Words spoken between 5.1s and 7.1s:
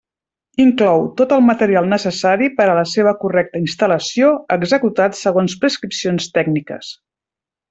segons prescripcions tècniques.